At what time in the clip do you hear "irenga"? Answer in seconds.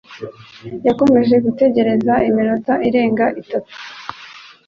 2.87-3.25